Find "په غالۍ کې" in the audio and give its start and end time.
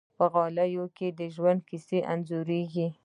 0.17-1.07